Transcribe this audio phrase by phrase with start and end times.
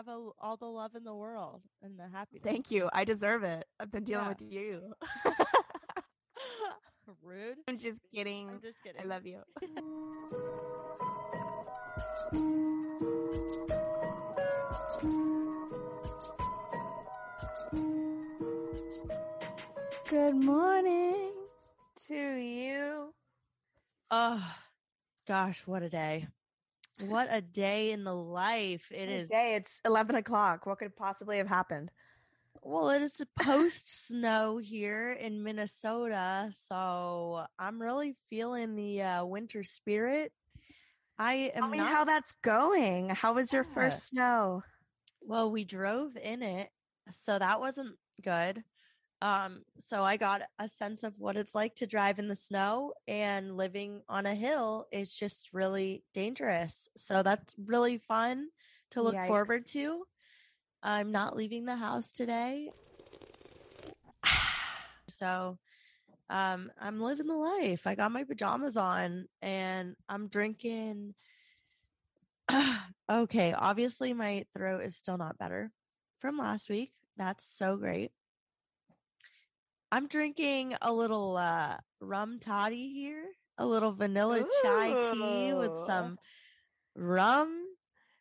[0.00, 2.42] have a, all the love in the world and the happiness.
[2.42, 2.88] Thank you.
[2.92, 3.66] I deserve it.
[3.78, 4.28] I've been dealing Yeah.
[4.30, 4.92] with you.
[7.22, 7.56] Rude.
[7.68, 8.48] I'm just kidding.
[8.48, 9.02] I'm just kidding.
[9.02, 9.40] I love you.
[20.08, 21.32] Good morning
[22.08, 23.12] to you.
[24.10, 24.54] Oh,
[25.26, 26.28] gosh, what a day!
[27.00, 29.28] What a day in the life it is.
[29.28, 30.66] Today it's 11 o'clock.
[30.66, 31.90] What could possibly have happened?
[32.62, 39.62] Well, it is post snow here in Minnesota, so I'm really feeling the uh, winter
[39.62, 40.32] spirit.
[41.18, 43.10] I am Tell me not how that's going.
[43.10, 43.74] How was your Yeah.
[43.74, 44.62] first snow?
[45.22, 46.70] Well, we drove in it,
[47.10, 48.62] so that wasn't good.
[49.22, 52.94] Um, so I got a sense of what it's like to drive in the snow
[53.06, 56.88] and living on a hill is just really dangerous.
[56.96, 58.48] So that's really fun
[58.92, 60.04] to look forward to.
[60.82, 62.70] I'm not leaving the house today.
[65.08, 65.58] so
[66.30, 67.86] um I'm living the life.
[67.86, 71.14] I got my pajamas on and I'm drinking
[73.10, 75.70] okay, obviously my throat is still not better
[76.20, 76.92] from last week.
[77.16, 78.12] That's so great.
[79.92, 83.24] I'm drinking a little uh rum toddy here,
[83.58, 86.18] a little vanilla chai tea with some
[86.94, 87.66] rum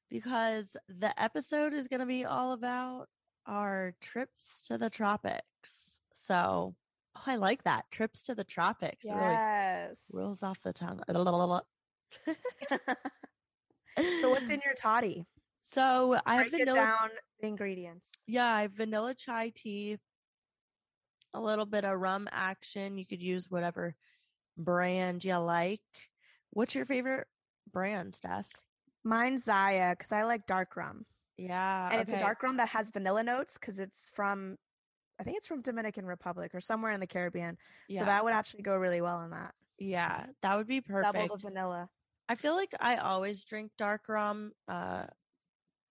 [0.10, 3.08] because the episode is going to be all about
[3.46, 6.00] our trips to the tropics.
[6.14, 6.76] So,
[7.16, 7.86] oh, I like that.
[7.92, 9.06] Trips to the tropics.
[9.06, 9.98] It really Yes.
[10.12, 11.02] rolls off the tongue.
[14.20, 15.26] so what's in your toddy?
[15.62, 16.86] So I have Break vanilla.
[16.86, 18.08] down the ingredients.
[18.26, 20.00] Yeah, I have vanilla chai tea,
[21.34, 22.98] a little bit of rum action.
[22.98, 23.96] You could use whatever
[24.58, 25.82] brand you like.
[26.52, 27.28] What's your favorite
[27.72, 28.48] brand, Steph?
[29.04, 31.06] Mine's Zaya because I like dark rum,
[31.38, 34.58] Yeah, and it's a dark rum that has vanilla notes because it's from,
[35.20, 37.58] I think it's from Dominican Republic or somewhere in the Caribbean.
[37.88, 39.54] Yeah, So that would actually go really well in that.
[39.78, 41.14] yeah, that would be perfect.
[41.16, 41.90] Double the vanilla.
[42.28, 45.06] I feel like I always drink dark rum, uh,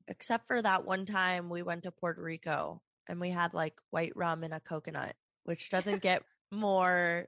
[0.06, 4.12] except for that one time we went to Puerto Rico and we had like white
[4.14, 5.16] rum and a coconut,
[5.48, 6.22] which doesn't get
[6.52, 7.26] more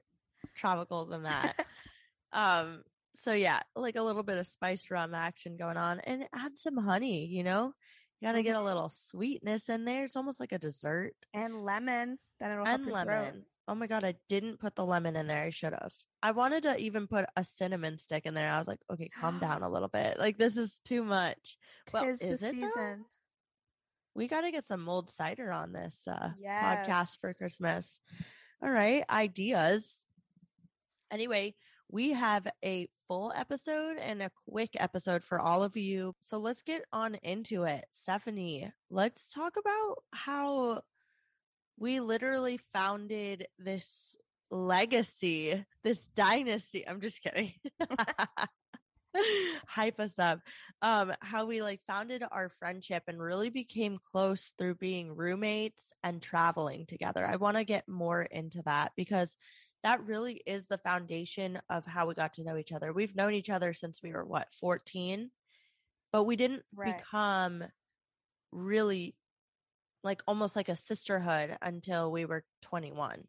[0.55, 1.65] tropical than that.
[2.31, 2.83] um,
[3.15, 6.77] so yeah, like a little bit of spiced rum action going on, and add some
[6.77, 7.25] honey.
[7.25, 7.73] You know,
[8.19, 8.65] you got to get a Mhm.
[8.65, 10.05] little sweetness in there.
[10.05, 11.13] It's almost like a dessert.
[11.33, 12.19] and lemon.
[12.39, 13.07] Then it'll help and your throat.
[13.07, 13.45] lemon.
[13.67, 15.43] Oh my god, I didn't put the lemon in there.
[15.43, 15.93] I should have.
[16.23, 18.51] I wanted to even put a cinnamon stick in there.
[18.51, 20.19] I was like, okay, calm down a little bit.
[20.19, 21.57] Like this is too much.
[21.93, 22.97] Well, Tis is the it though?
[24.13, 26.87] We got to get some mulled cider on this uh, Yes.
[26.87, 27.99] podcast for Christmas.
[28.63, 30.03] All right, ideas.
[31.11, 31.55] Anyway,
[31.89, 36.15] we have a full episode and a quick episode for all of you.
[36.21, 37.85] So let's get on into it.
[37.91, 40.81] Stephanie, let's talk about how
[41.77, 44.15] we literally founded this
[44.51, 46.87] legacy, this dynasty.
[46.87, 47.53] I'm just kidding.
[49.67, 50.39] Hype us up.
[50.81, 56.21] Um, how we like founded our friendship and really became close through being roommates and
[56.21, 57.25] traveling together.
[57.25, 59.37] I want to get more into that because
[59.83, 62.93] that really is the foundation of how we got to know each other.
[62.93, 65.31] We've known each other since we were what, 14?
[66.11, 67.03] But we didn't Right.
[67.03, 67.63] become
[68.51, 69.15] really
[70.03, 73.27] like almost like a sisterhood until we were 21.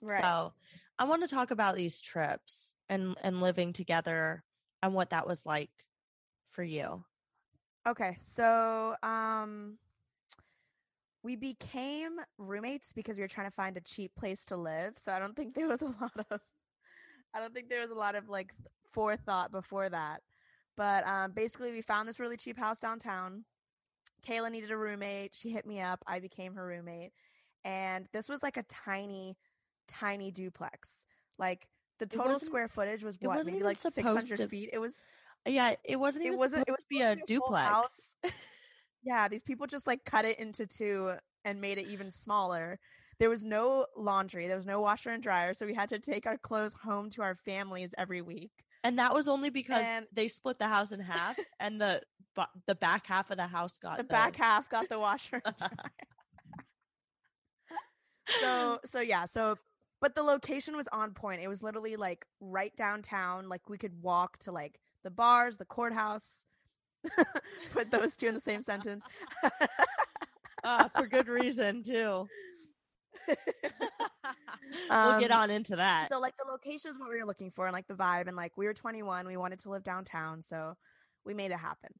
[0.00, 0.22] Right.
[0.22, 0.54] So
[0.98, 4.44] I want to talk about these trips and and living together
[4.82, 5.70] and what that was like
[6.50, 7.04] for you.
[7.86, 9.78] Okay, so um
[11.22, 14.94] we became roommates because we were trying to find a cheap place to live.
[14.96, 16.40] So I don't think there was a lot of
[17.34, 18.52] I don't think there was a lot of like
[18.92, 20.22] forethought before that.
[20.76, 23.44] But um basically we found this really cheap house downtown.
[24.26, 25.34] Kayla needed a roommate.
[25.34, 26.02] She hit me up.
[26.06, 27.12] I became her roommate.
[27.64, 29.36] And this was like a tiny
[29.88, 31.04] tiny duplex.
[31.38, 31.66] Like
[31.98, 33.44] the total square footage was what?
[33.46, 34.70] Maybe like 600 feet.
[34.72, 35.02] It was
[35.46, 38.16] Yeah, it wasn't it wasn't it was be a to be a full duplex.
[39.02, 41.14] yeah, these people just like cut it into two
[41.44, 42.78] and made it even smaller.
[43.18, 46.26] There was no laundry, there was no washer and dryer, so we had to take
[46.26, 48.50] our clothes home to our families every week.
[48.84, 52.02] And that was only because And- they split the house in half and the
[52.66, 55.70] the back half of the house got The back half got the washer and dryer.
[58.40, 59.56] so so yeah, so
[60.00, 61.40] but the location was on point.
[61.42, 63.48] It was literally like right downtown.
[63.48, 66.44] Like we could walk to like the bars, the courthouse.
[67.72, 69.04] Put those two in the same sentence.
[70.64, 72.26] uh, for good reason too.
[74.90, 76.08] we'll get Um, on into that.
[76.08, 78.36] So like the location is what we were looking for and like the vibe and
[78.36, 80.76] like we were 21, we wanted to live downtown, so
[81.24, 81.90] we made it happen.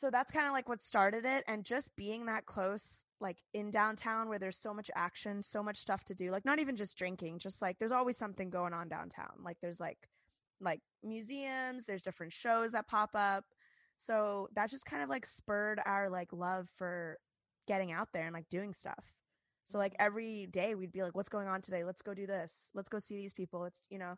[0.00, 3.70] So that's kind of like what started it and just being that close like in
[3.70, 6.96] downtown where there's so much action so much stuff to do like not even just
[6.96, 9.32] drinking just like there's always something going on downtown.
[9.44, 10.08] Like there's like
[10.60, 13.44] like museums there's different shows that pop up.
[13.98, 17.18] So that just kind of like spurred our like love for
[17.68, 19.04] getting out there and like doing stuff.
[19.66, 20.06] So like mm-hmm.
[20.06, 21.84] every day we'd be like what's going on today?
[21.84, 22.70] Let's go do this.
[22.74, 23.66] Let's go see these people.
[23.66, 24.14] It's you know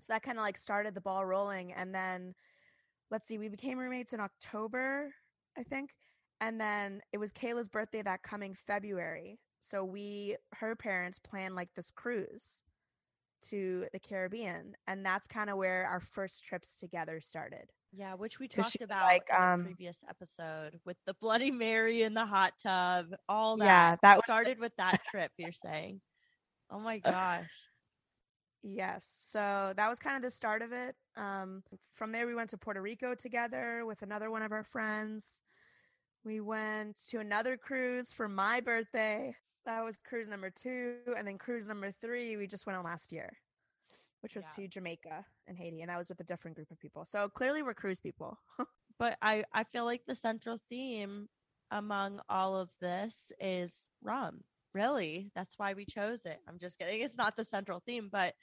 [0.00, 2.34] so that kind of like started the ball rolling and then
[3.12, 5.10] let's see we became roommates in october
[5.56, 5.90] i think
[6.40, 11.68] and then it was kayla's birthday that coming february so we her parents planned like
[11.76, 12.64] this cruise
[13.42, 18.38] to the caribbean and that's kind of where our first trips together started Yeah, which
[18.40, 23.08] we talked about like, um, previous episode with the Bloody Mary in the hot tub,
[23.28, 23.64] all that.
[23.66, 25.30] Yeah, that was started with that trip.
[25.36, 26.00] You're saying?
[26.70, 27.50] Oh my gosh!
[28.62, 29.04] Yes.
[29.20, 30.94] So that was kind of the start of it.
[31.16, 31.62] Um,
[31.94, 35.40] from there, we went to Puerto Rico together with another one of our friends.
[36.24, 39.34] We went to another cruise for my birthday.
[39.66, 40.96] That was cruise number two.
[41.16, 43.36] And then cruise number three, we just went on last year,
[44.20, 44.64] which was Yeah.
[44.64, 45.80] to Jamaica and Haiti.
[45.82, 47.04] And that was with a different group of people.
[47.04, 48.38] So clearly, we're cruise people.
[48.98, 51.28] But I I feel like the central theme
[51.72, 54.44] among all of this is rum.
[54.74, 56.38] Really, that's why we chose it.
[56.48, 57.02] I'm just kidding.
[57.02, 58.34] It's not the central theme, but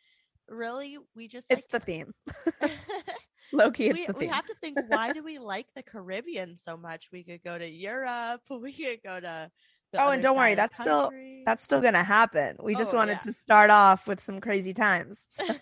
[0.48, 2.14] really, we just it's the theme.
[3.52, 6.78] Loki, it's we, the we have to think why do we like the caribbean so
[6.78, 9.50] much we could go to europe we could go to
[9.92, 11.12] the Oh, and don't worry, side of the that's still-
[11.46, 12.58] That's still going to happen.
[12.62, 13.20] We just Oh, wanted yeah.
[13.22, 15.26] to start off with some crazy times.
[15.32, 15.56] So-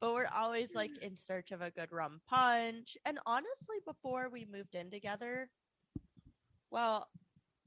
[0.00, 4.46] but we're always like in search of a good rum punch and honestly before we
[4.50, 5.50] moved in together
[6.70, 7.06] well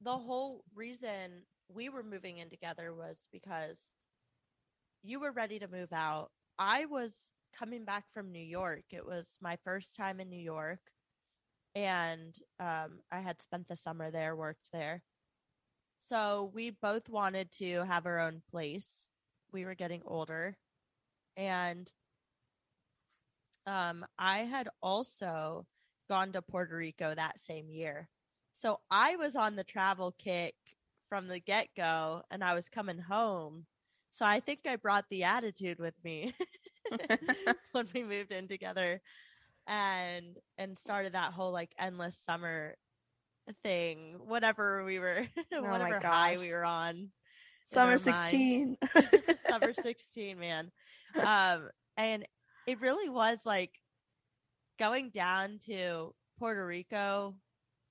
[0.03, 3.91] the whole reason we were moving in together was because
[5.03, 6.29] you were ready to move out.
[6.59, 8.83] I was coming back from new york.
[8.91, 10.79] It was my first time in new york
[11.75, 15.01] and um, i had spent the summer there worked there.
[15.99, 19.07] So we both wanted to have our own place.
[19.51, 20.57] We were getting older
[21.37, 21.91] and
[23.65, 25.65] um i had also
[26.09, 28.07] gone to puerto rico that same year
[28.53, 30.55] so i was on the travel kick
[31.09, 33.65] from the get-go and i was coming home
[34.11, 36.33] so i think i brought the attitude with me
[37.71, 39.01] when we moved in together
[39.67, 42.75] and and started that whole like endless summer
[43.63, 47.09] thing whatever we were Oh whatever high we were on
[47.65, 48.77] Summer 16.
[49.47, 50.69] summer 16 man.
[51.15, 52.25] Um and
[52.67, 53.71] it really was like
[54.79, 57.35] going down to puerto rico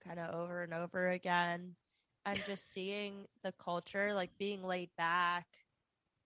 [0.06, 1.76] kind of over and over again.
[2.24, 5.46] And just seeing the culture like being laid back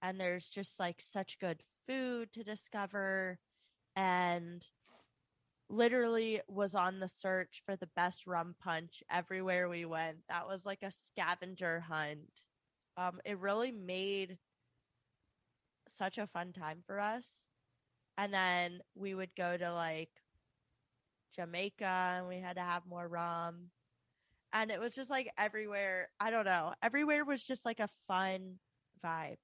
[0.02, 3.38] and there's just like such good food to discover
[3.96, 4.66] and
[5.70, 10.18] literally was on the search for the best rum punch everywhere we went.
[10.28, 12.42] That was like a scavenger hunt.
[12.98, 14.38] Um it really made
[15.88, 17.46] such a fun time for us.
[18.18, 20.10] And then we would go to like
[21.34, 23.70] jamaica and we had to have more rum.
[24.52, 28.58] And it was just like everywhere i don't know everywhere was just like a fun
[29.04, 29.38] vibe.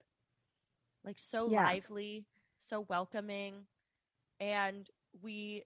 [1.04, 1.62] Like so Yeah.
[1.62, 2.26] lively
[2.58, 3.66] so welcoming.
[4.40, 4.88] And
[5.22, 5.64] we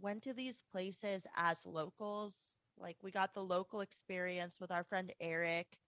[0.00, 2.54] went to these places as locals.
[2.78, 5.78] Like we got the local experience with our friend eric.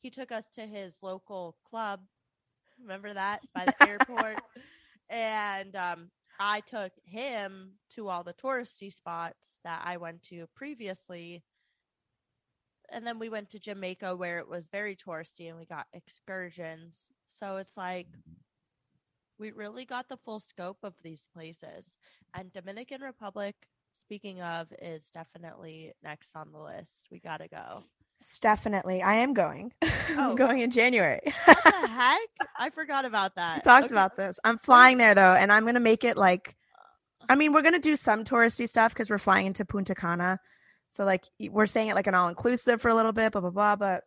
[0.00, 2.00] He took us to his local club.
[2.80, 3.42] Remember that?
[3.54, 4.40] By the airport.
[5.08, 6.10] And um,
[6.44, 11.44] i took him to all the touristy spots that i went to previously.
[12.90, 17.10] And then we went to jamaica where it was very touristy and we got excursions.
[17.26, 18.08] So it's like
[19.38, 21.96] we really got the full scope of these places.
[22.34, 23.54] And dominican republic
[23.92, 27.08] speaking of is definitely next on the list.
[27.10, 27.84] We gotta go
[28.40, 29.02] Definitely.
[29.02, 29.72] I am going.
[30.14, 30.30] Oh.
[30.30, 31.20] I'm going in January.
[31.46, 32.20] what the heck
[32.58, 33.94] i forgot about that We talked Okay.
[33.94, 34.38] about this.
[34.44, 36.54] I'm flying there though, and I'm gonna make it like
[37.22, 37.24] uh.
[37.30, 40.38] I mean, we're gonna do some touristy stuff because we're flying into Punta Cana.
[40.90, 43.50] So like we're staying at like an all inclusive for a little bit, blah blah
[43.50, 43.76] blah.
[43.76, 44.04] But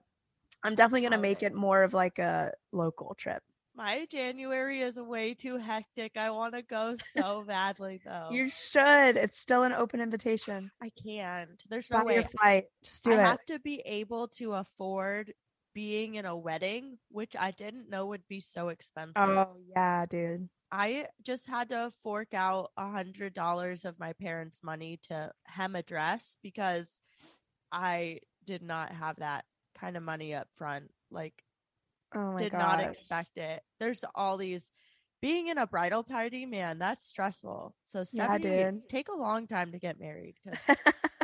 [0.64, 3.42] I'm definitely gonna oh, make it more of like a local trip.
[3.76, 9.18] My january is way too hectic i want to go so badly though You should.
[9.18, 10.72] It's still an open invitation.
[10.82, 12.64] i can't there's no Buy your way flight.
[12.84, 13.26] Just do I it.
[13.26, 15.34] have to be able to afford
[15.74, 19.14] being in a wedding, which I didn't know would be so expensive.
[19.18, 20.48] Oh yeah, dude.
[20.72, 25.76] I just had to fork out a hundred dollars of my parents' money to hem
[25.76, 27.02] a dress because
[27.74, 29.44] I did not have that
[29.78, 30.92] kind of money up front.
[31.12, 31.34] Like
[32.14, 32.60] Oh my did god.
[32.60, 33.62] not expect it.
[33.80, 34.70] There's all these
[35.22, 37.76] being in a bridal party, man, that's stressful.
[37.88, 38.82] So Stephanie, dude.
[38.90, 40.36] take a long time to get married.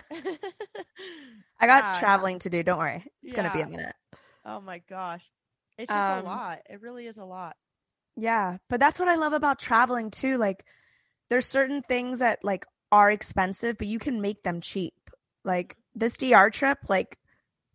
[1.60, 2.64] I got Yeah, traveling to do.
[2.64, 3.04] Don't worry.
[3.24, 3.96] It's going to be a minute.
[4.46, 5.30] oh my gosh.
[5.78, 6.60] It's just Um, a lot.
[6.70, 7.56] It really is a lot.
[8.18, 10.38] Yeah, but that's what I love about traveling too.
[10.38, 10.64] Like
[11.30, 14.94] there's certain things that like are expensive, but you can make them cheap.
[15.44, 17.18] Like this DR trip, like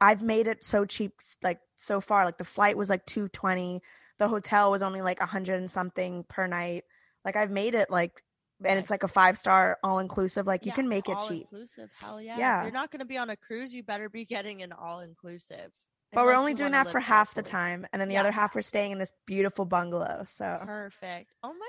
[0.01, 2.25] I've made it so cheap like so far.
[2.25, 3.83] Like the flight was like 220,
[4.19, 6.85] the hotel was only like a 100 and something per night.
[7.25, 8.23] Like I've made it like
[8.65, 10.47] and it's like a five star all inclusive.
[10.47, 11.43] Like you can make it all cheap.
[11.51, 11.91] inclusive.
[12.01, 12.39] Hell yeah.
[12.39, 12.59] Yeah.
[12.61, 15.01] If you're not going to be on a cruise, you better be getting an all
[15.01, 15.71] inclusive.
[16.13, 18.21] But we're only doing that for half the time and then the Yeah.
[18.21, 20.25] other half we're staying in this beautiful bungalow.
[20.29, 21.31] So Perfect.
[21.43, 21.69] Oh my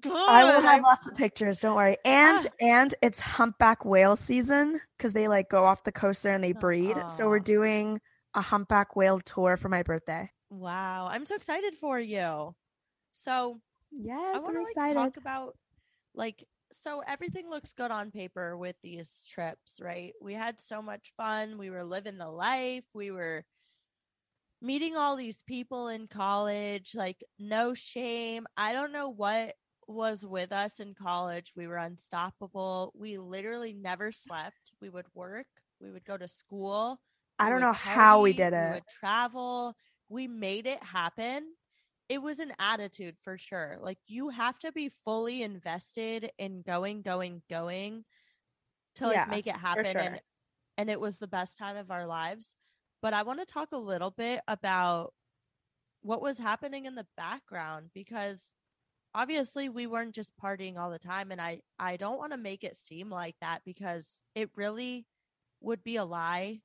[0.00, 0.28] god.
[0.28, 1.60] I will have lots of pictures.
[1.60, 1.98] Don't worry.
[2.04, 2.50] And Ah.
[2.60, 6.52] and it's humpback whale season because they like go off the coast there and they
[6.52, 6.96] breed.
[7.08, 8.00] So we're doing
[8.34, 10.30] a humpback whale tour for my birthday.
[10.50, 11.08] Wow.
[11.10, 12.54] I'm so excited for you.
[13.12, 13.60] So
[13.92, 14.94] Yes, I I'm want to like excited.
[14.94, 15.56] talk about
[16.14, 20.14] like so everything looks good on paper with these trips, right?
[20.20, 21.58] We had so much fun.
[21.58, 22.84] We were living the life.
[22.94, 23.44] We were
[24.60, 28.46] meeting all these people in college, like no shame.
[28.56, 29.54] I don't know what
[29.86, 31.52] was with us in college.
[31.56, 32.92] We were unstoppable.
[32.96, 34.72] We literally never slept.
[34.80, 35.46] We would work,
[35.80, 37.00] we would go to school.
[37.38, 38.68] I don't know how we party, did We it.
[38.68, 39.74] would travel.
[40.08, 41.54] We made it happen.
[42.08, 43.78] It was an attitude for sure.
[43.80, 48.04] Like you have to be fully invested in going, going, going
[48.96, 49.98] to like Yeah, make it happen.
[49.98, 50.00] sure.
[50.00, 50.20] And
[50.78, 52.54] and it was the best time of our lives.
[53.02, 55.12] But I want to talk a little bit about
[56.02, 58.52] what was happening in the background because
[59.16, 62.62] obviously we weren't just partying all the time and I I don't want to make
[62.62, 65.06] it seem like that because it really
[65.62, 66.60] would be a lie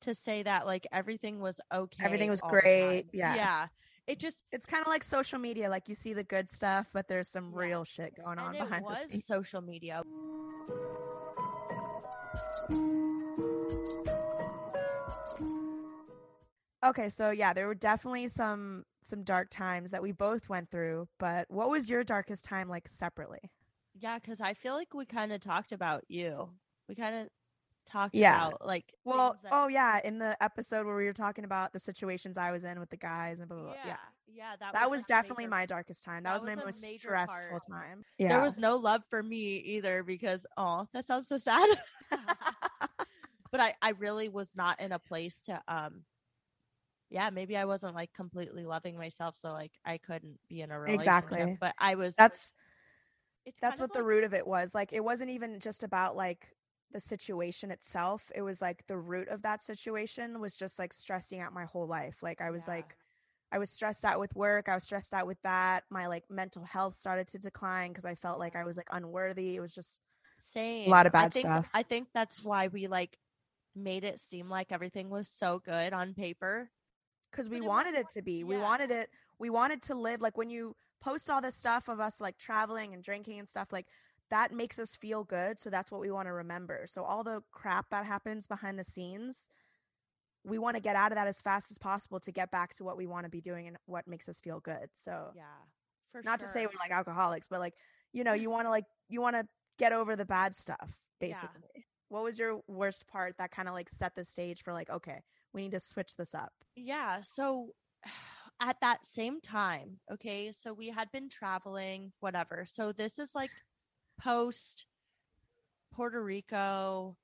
[0.00, 2.04] to say that like everything was okay.
[2.04, 3.34] Everything was great, yeah.
[3.36, 3.66] Yeah.
[4.08, 5.70] It just It's kind of like social media.
[5.70, 7.60] Like you see the good stuff, but there's some Yeah.
[7.60, 9.24] real shit going on and it behind the was scenes.
[9.24, 10.02] social media.
[16.88, 21.08] Okay, so yeah, there were definitely some some dark times that we both went through,
[21.18, 23.50] but what was your darkest time like separately?
[23.94, 26.50] Yeah, because I feel like we kind of talked about you.
[26.88, 27.28] We kind of
[27.88, 28.48] talked Yeah.
[28.48, 31.78] about like Well, that- oh yeah, in the episode where we were talking about the
[31.78, 33.74] situations I was in with the guys and blah blah blah.
[33.74, 33.96] yeah, Yeah.
[34.34, 36.24] yeah, that, That was a definitely major- my darkest time.
[36.24, 37.62] That, that was my most stressful part.
[37.70, 38.04] time.
[38.18, 38.28] Yeah.
[38.28, 41.68] There was no love for me either because oh, that sounds so sad.
[43.50, 46.02] but I I really was not in a place to um
[47.10, 50.80] yeah, maybe I wasn't like completely loving myself so like I couldn't be in a
[50.80, 51.58] relationship, Exactly.
[51.60, 52.52] but I was that's
[53.44, 54.74] it's that's what the root of it was.
[54.74, 56.48] Like it wasn't even just about like
[56.92, 58.30] the situation itself.
[58.34, 61.86] It was like the root of that situation was just like stressing out my whole
[61.86, 62.18] life.
[62.22, 62.68] Like I was Yeah.
[62.68, 62.96] like
[63.52, 64.68] I was stressed out with work.
[64.68, 65.84] I was stressed out with that.
[65.90, 69.56] My like mental health started to decline because I felt like I was like unworthy.
[69.56, 70.00] It was just
[70.38, 71.66] same A lot of I bad think, stuff.
[71.74, 73.18] I think that's why we like
[73.74, 76.70] made it seem like everything was so good on paper.
[77.36, 78.44] Because we wanted it to be.
[78.44, 79.10] We wanted it.
[79.38, 82.94] We wanted to live like when you post all this stuff of us like traveling
[82.94, 83.86] and drinking and stuff like
[84.30, 85.60] that makes us feel good.
[85.60, 86.86] So that's what we want to remember.
[86.88, 89.48] So all the crap that happens behind the scenes,
[90.44, 92.84] we want to get out of that as fast as possible to get back to
[92.84, 94.88] what we want to be doing and what makes us feel good.
[94.94, 95.42] So Yeah.
[96.12, 97.74] For not to say we're like alcoholics, but like
[98.12, 99.46] you know, you want to like you want to
[99.78, 100.90] get over the bad stuff
[101.20, 101.34] Yeah.
[101.34, 101.86] basically.
[102.08, 105.20] What was your worst part that kind of like set the stage for like okay,
[105.56, 106.52] we need to switch this up?
[106.76, 107.20] Yeah.
[107.22, 107.70] So
[108.60, 112.64] at that same time, okay, so we had been traveling, whatever.
[112.66, 113.50] So this is like
[114.20, 114.86] post
[115.92, 117.16] Puerto Rico,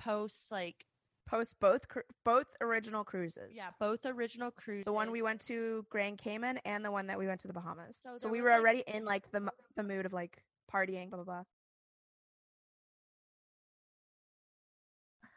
[0.00, 0.86] post like,
[1.28, 3.50] post both cru- both original cruises.
[3.54, 4.84] yeah, both original cruises.
[4.84, 7.54] the one we went to Grand Cayman and the one that we went to the
[7.54, 7.98] Bahamas.
[8.02, 11.16] So So, we were like- already in like the the mood of like partying, blah
[11.22, 11.42] blah blah.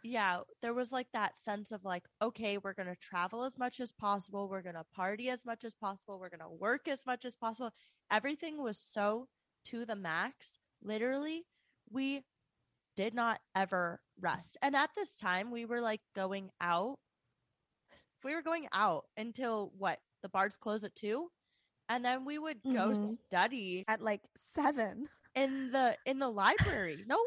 [0.07, 3.79] Yeah, there was like that sense of like, okay, we're going to travel as much
[3.79, 4.47] as possible.
[4.49, 6.19] We're going to party as much as possible.
[6.19, 7.71] We're going to work as much as possible.
[8.11, 9.27] Everything was so
[9.65, 10.59] to the max.
[10.81, 11.45] Literally,
[11.89, 12.23] we
[12.95, 14.57] did not ever rest.
[14.61, 16.97] And at this time, we were like going out.
[18.23, 19.99] We were going out until what?
[20.23, 21.29] The bars close at two.
[21.89, 23.15] And then we would go Mhm.
[23.27, 27.03] study At like seven, in the in the library.
[27.07, 27.17] No,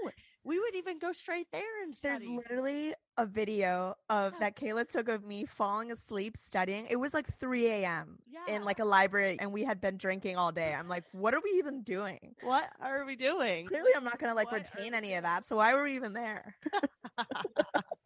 [0.43, 5.09] we would even go straight there and there's literally a video of that Kayla took
[5.09, 6.87] of me falling asleep studying.
[6.89, 8.19] It was like 3 a.m.
[8.27, 8.55] yeah.
[8.55, 10.73] in like a library, and we had been drinking all day.
[10.73, 12.35] I'm like, what are we even doing?
[12.43, 13.67] what are we doing?
[13.67, 15.45] Clearly, I'm not gonna like What retain any of that.
[15.45, 16.57] So why were we even there?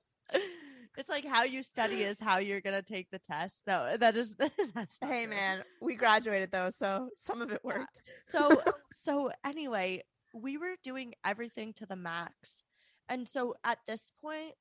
[1.05, 3.63] it's like how you study is how you're gonna take the test.
[3.67, 4.35] No, that is
[4.75, 5.29] that's Hey true.
[5.29, 7.87] man, we graduated though, so some of it Yeah.
[7.87, 8.03] worked.
[8.27, 10.03] So so anyway,
[10.35, 12.63] we were doing everything to the max.
[13.09, 14.55] And so at this point,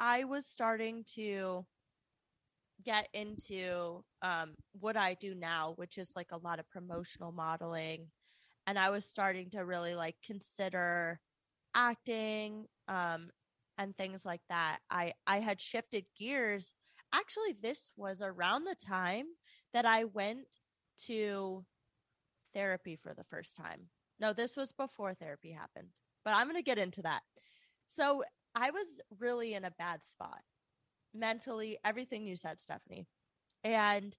[0.00, 1.66] I was starting to
[2.84, 8.10] get into um what I do now, which is like a lot of promotional modeling.
[8.66, 11.20] And I was starting to really like consider
[11.74, 13.30] acting um
[13.80, 14.78] and things like that.
[14.90, 16.74] I I had shifted gears.
[17.12, 19.24] Actually, this was around the time
[19.72, 20.46] that I went
[21.06, 21.64] to
[22.54, 23.88] therapy for the first time.
[24.20, 25.88] No, this was before therapy happened,
[26.24, 27.22] but I'm going to get into that.
[27.86, 28.22] So
[28.54, 28.86] I was
[29.18, 30.40] really in a bad spot
[31.14, 33.06] mentally, everything you said, Stephanie.
[33.64, 34.14] And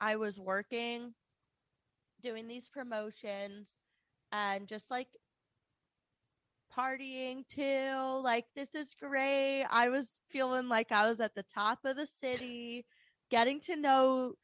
[0.00, 1.14] I was working,
[2.22, 3.76] doing these promotions,
[4.30, 5.08] and just like
[6.76, 8.22] partying too.
[8.22, 9.64] Like, this is great.
[9.70, 12.84] I was feeling like I was at the top of the city,
[13.30, 14.34] getting to know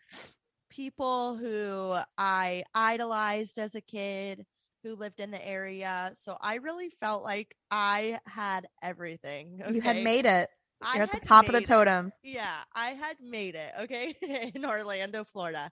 [0.71, 4.47] people who I idolized as a kid
[4.83, 6.13] who lived in the area.
[6.15, 9.61] So I really felt like I had everything.
[9.71, 10.49] You had made it.
[10.83, 11.69] I You're at the top of the made it.
[11.69, 12.13] totem.
[12.23, 14.15] Yeah, I had made it, okay,
[14.55, 15.71] in Orlando, Florida.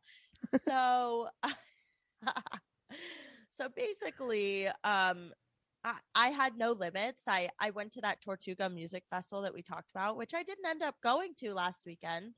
[0.64, 1.28] So
[3.50, 5.32] so basically, um
[5.84, 7.24] I, I had no limits.
[7.28, 10.66] I I went to that Tortuga music festival that we talked about, which I didn't
[10.66, 12.34] end up going to last weekend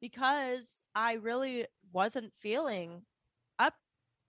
[0.00, 3.02] because I really wasn't feeling
[3.58, 3.74] up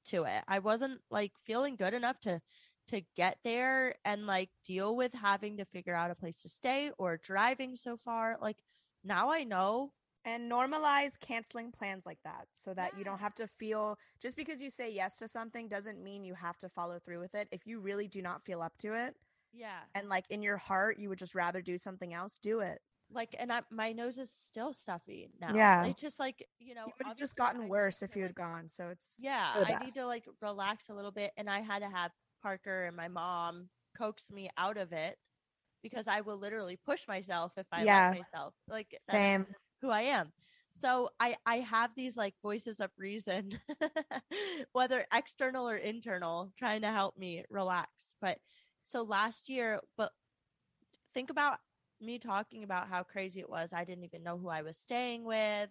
[0.05, 0.43] to it.
[0.47, 2.41] I wasn't like feeling good enough to
[2.89, 6.91] to get there and like deal with having to figure out a place to stay
[6.97, 8.37] or driving so far.
[8.41, 8.63] Like
[9.03, 9.93] now I know.
[10.25, 14.61] And normalize canceling plans like that so that you don't have to feel just because
[14.61, 17.49] you say yes to something doesn't mean you have to follow through with it.
[17.51, 19.15] If you really do not feel up to it
[19.51, 19.79] Yeah.
[19.93, 22.81] and like in your heart you would just rather do something else, do it.
[23.11, 25.53] Like and I my nose is still stuffy now.
[25.53, 25.83] Yeah.
[25.85, 28.29] It's just like, you know, would have just obviously I gotten worse if you like,
[28.29, 28.69] had gone.
[28.69, 31.89] So it's Yeah, I need to like relax a little bit and I had to
[31.89, 32.11] have
[32.41, 35.17] Parker and my mom coax me out of it
[35.83, 38.09] because I will literally push myself if I Yeah.
[38.09, 38.53] let myself.
[38.69, 39.45] Like same.
[39.83, 40.33] Who I am.
[40.71, 43.51] So I I have these like voices of reason,
[44.73, 48.15] whether external or internal, trying to help me relax.
[48.21, 48.39] But
[48.83, 50.11] so last year, but
[51.13, 51.59] think about
[52.01, 53.73] me talking about how crazy it was.
[53.73, 55.69] I didn't even know who I was staying with.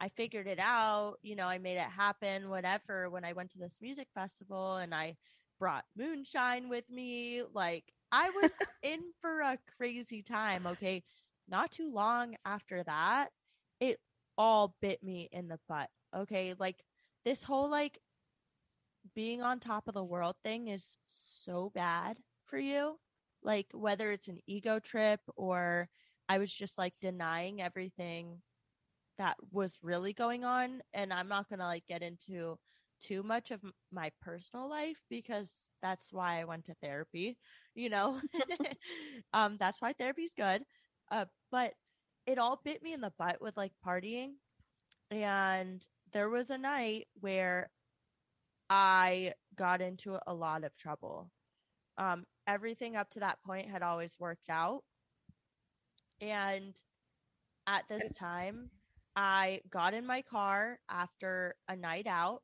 [0.00, 3.58] I figured it out, you know, I made it happen, whatever, when I went to
[3.58, 5.16] this music festival and I
[5.60, 7.42] brought moonshine with me.
[7.54, 11.04] Like I was in for a crazy time, okay?
[11.48, 13.30] Not too long after that,
[13.88, 13.98] it
[14.36, 15.90] all bit me in the butt.
[16.16, 16.54] Okay?
[16.58, 16.82] Like
[17.24, 17.98] this whole like
[19.14, 22.98] being on top of the world thing is so bad for you.
[23.42, 25.88] Like whether it's an ego trip or
[26.28, 28.40] I was just like denying everything
[29.18, 32.58] that was really going on and I'm not going to like get into
[33.00, 33.60] too much of
[33.92, 37.36] my personal life because that's why I went to therapy,
[37.74, 38.20] you know.
[39.34, 40.62] um that's why therapy's good.
[41.10, 41.74] Uh but
[42.26, 44.32] it all bit me in the butt with like partying
[45.10, 47.70] and there was a night where
[48.70, 51.30] I got into a lot of trouble.
[51.98, 54.82] Um, everything up to that point had always worked out.
[56.20, 56.74] And
[57.66, 58.70] at this time,
[59.16, 62.42] I got in my car after a night out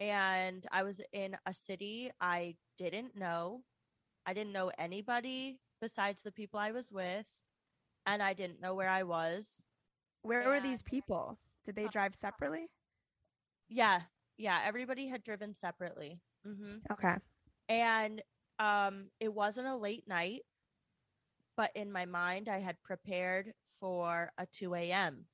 [0.00, 3.62] and I was in a city I didn't know.
[4.26, 7.26] I didn't know anybody besides the people I was with,
[8.06, 9.64] and I didn't know where I was.
[10.22, 11.38] Where were these people?
[11.64, 12.68] Did they Uh, drive separately?
[13.68, 14.02] Yeah,
[14.36, 16.20] yeah, everybody had driven separately.
[16.44, 17.16] hmm Okay.
[17.68, 18.22] and
[18.58, 20.42] um it wasn't a late night
[21.56, 25.24] but in my mind i had prepared for a 2 a.m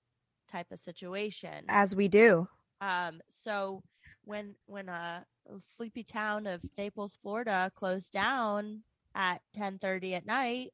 [0.50, 2.48] type of situation As we do.
[2.80, 3.82] um so
[4.24, 5.26] when when a
[5.58, 8.82] sleepy town of naples florida closed down
[9.14, 10.72] at 10:30 at night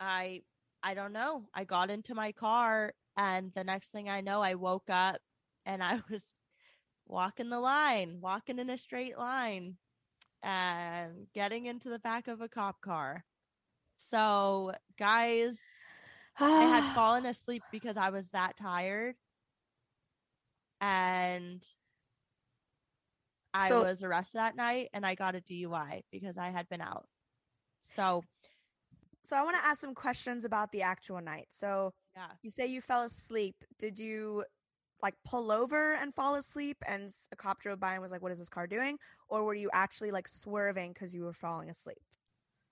[0.00, 0.42] i
[0.84, 4.54] i don't know i got into my car and the next thing i know i
[4.54, 5.16] woke up
[5.66, 6.22] and i was
[7.06, 9.76] walking the line walking in a straight line
[10.42, 13.24] and getting into the back of a cop car
[13.98, 15.58] so guys
[16.38, 19.14] i had fallen asleep because i was that tired
[20.80, 21.66] and
[23.54, 26.80] I So- was arrested that night and I got a DUI because I had been
[26.80, 27.06] out.
[27.84, 28.24] So,
[29.24, 31.46] So I want to ask some questions about the actual night.
[31.50, 32.28] So yeah.
[32.42, 33.56] you say you fell asleep.
[33.78, 34.44] Did you
[35.02, 38.32] like pull over and fall asleep and a cop drove by and was like, "What
[38.32, 42.02] is this car doing?" Or were you actually like swerving cuz you were falling asleep?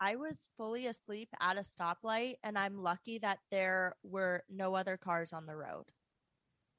[0.00, 4.96] I was fully asleep at a stoplight, and I'm lucky that there were no other
[4.98, 5.92] cars on the road.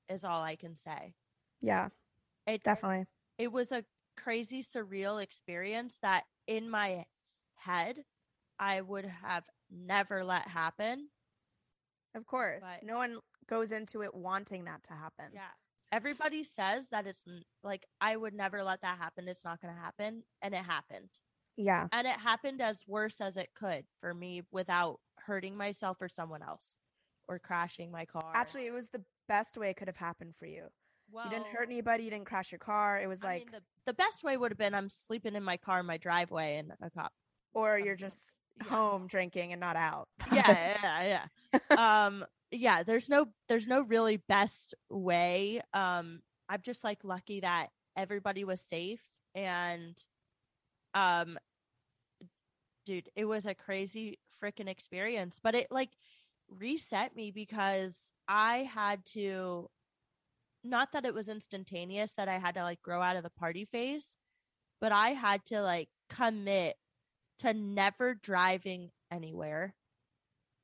[0.07, 1.15] Is all I can say.
[1.61, 1.89] Yeah,
[2.45, 3.07] It definitely.
[3.37, 3.85] it was a
[4.17, 7.05] crazy surreal experience that in my
[7.55, 8.05] head
[8.59, 11.09] I would have never let happen.
[12.15, 12.61] Of course.
[12.61, 15.25] But- no one goes into it wanting that to happen.
[15.33, 15.41] Yeah.
[15.91, 17.23] Everybody says that it's
[17.63, 19.27] like I would never let that happen.
[19.27, 21.09] It's not going to happen, and it happened.
[21.55, 21.87] Yeah.
[21.91, 26.41] And it happened as worse as it could for me without hurting myself or someone
[26.41, 26.77] else
[27.27, 28.31] or crashing my car.
[28.33, 30.63] Actually, it was the best way it could have happened for you.
[31.11, 32.05] well, you didn't hurt anybody.
[32.05, 32.99] You didn't crash your car.
[32.99, 35.43] It was I like, mean, the, the best way would have been I'm sleeping in
[35.43, 37.13] my car in my driveway and a cop.
[37.53, 38.17] or you're just
[38.57, 38.67] Yeah.
[38.67, 40.07] home drinking and not out.
[40.31, 41.27] yeah, yeah,
[41.69, 42.05] yeah.
[42.05, 42.83] um, yeah.
[42.83, 45.61] There's no, there's no really best way.
[45.73, 49.01] Um, I'm just like lucky that everybody was safe
[49.35, 49.97] and,
[50.93, 51.37] um,
[52.85, 55.91] dude, it was a crazy freaking experience, but it like
[56.49, 59.69] reset me because I had to.
[60.65, 63.65] Not that it was instantaneous that I had to like grow out of the party
[63.65, 64.15] phase,
[64.79, 66.75] but I had to like commit
[67.43, 69.75] to never driving anywhere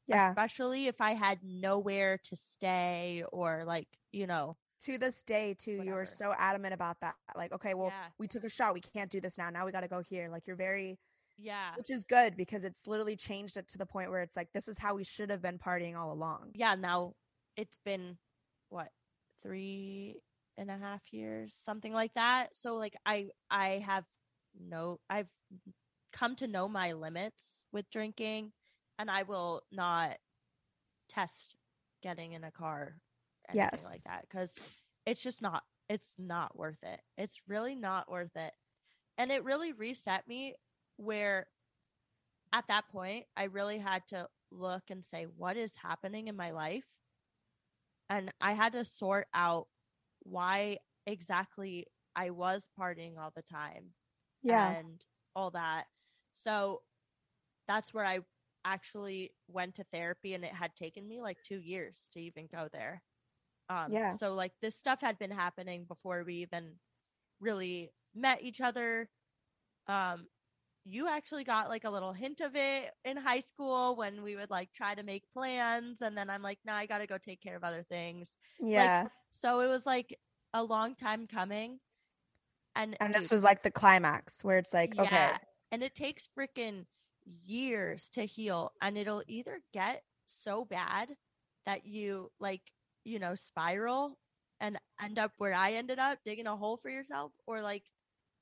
[0.09, 0.29] yeah.
[0.29, 5.81] especially if I had nowhere to stay or like, you know, To this day, too,
[5.83, 7.15] you were so adamant about that.
[7.35, 8.73] Like, okay, well, yeah, we took a shot.
[8.73, 9.49] We can't do this now.
[9.49, 10.29] Now we got to go here.
[10.31, 10.97] Like, you're very,
[11.37, 14.47] yeah, which is good because it's literally changed it to the point where it's like,
[14.53, 16.51] this is how we should have been partying all along.
[16.55, 16.75] yeah.
[16.75, 17.13] Now
[17.55, 18.17] it's been
[18.69, 18.89] what
[19.43, 20.15] three
[20.57, 22.55] and a half years, something like that.
[22.55, 24.05] So like, I I have
[24.59, 25.27] no, I've
[26.11, 28.51] come to know my limits with drinking,
[28.97, 30.17] and I will not
[31.07, 31.55] test
[32.01, 32.95] getting in a car,
[33.49, 34.53] anything like that, because
[35.05, 35.63] it's just not.
[35.89, 37.01] It's not worth it.
[37.17, 38.53] It's really not worth it.
[39.17, 40.53] And it really reset me
[40.97, 41.47] where
[42.53, 46.51] at that point I really had to look and say, what is happening in my
[46.51, 46.85] life?
[48.09, 49.67] And I had to sort out
[50.23, 53.93] why exactly I was partying all the time
[54.43, 54.71] Yeah.
[54.77, 55.03] and
[55.35, 55.85] all that.
[56.31, 56.83] So
[57.67, 58.19] that's where I
[58.65, 62.67] actually went to therapy and it had taken me like 2 years to even go
[62.71, 63.03] there.
[63.69, 64.09] Um Yeah.
[64.09, 66.79] so like this stuff had been happening before we even
[67.41, 69.09] really met each other.
[69.87, 70.27] Um
[70.85, 74.49] you actually got like a little hint of it in high school when we would
[74.51, 77.41] like try to make plans and then I'm like, "No, I got to go take
[77.41, 79.09] care of other things." yeah.
[79.31, 80.19] So it was like
[80.53, 81.79] a long time coming.
[82.75, 85.37] And and this was like the climax where it's like, okay, yeah,
[85.71, 86.86] and it takes freaking
[87.45, 91.10] years to heal and it'll either get so bad
[91.65, 92.62] that you like,
[93.03, 94.17] you know, spiral
[94.60, 97.84] and end up where I ended up digging a hole for yourself or like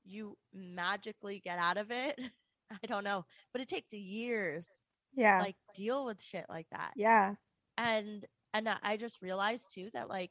[0.04, 2.18] you magically get out of it.
[2.82, 4.80] I don't know, but it takes years
[5.14, 5.40] yeah.
[5.40, 7.34] like deal with shit like that yeah.
[7.76, 10.30] and and I- just realized too that like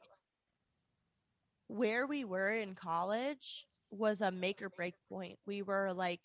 [1.68, 6.20] where we were in college was a make or break point we were like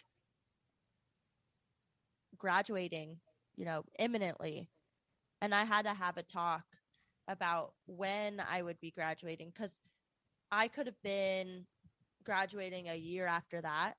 [2.44, 3.18] graduating
[3.56, 4.70] you know imminently
[5.42, 6.64] and i had to have a talk
[7.30, 9.82] about when i would be graduating because
[10.52, 11.66] i could have been
[12.26, 13.96] graduating a year after that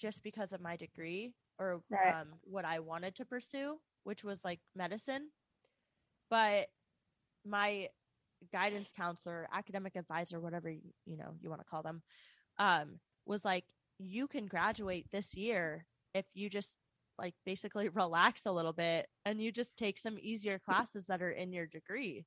[0.00, 2.16] just because of my degree or Right.
[2.20, 5.28] um, what i wanted to pursue which was like medicine
[6.30, 6.68] but
[7.46, 7.88] my
[8.52, 12.02] guidance counselor academic advisor whatever you, you know you want to call them
[12.58, 13.64] um was like
[13.98, 16.76] you can graduate this year if you just
[17.18, 21.30] like basically relax a little bit and you just take some easier classes that are
[21.30, 22.24] in your degree.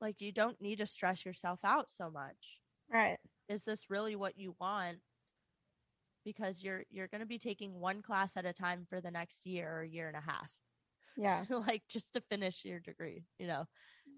[0.00, 2.58] Like you don't need to stress yourself out so much.
[2.92, 3.16] Right.
[3.48, 4.98] is this really what you want?
[6.24, 9.46] Because you're you're going to be taking one class at a time for the next
[9.46, 10.50] year or year and a half.
[11.16, 11.44] Yeah.
[11.50, 13.66] like just to finish your degree you know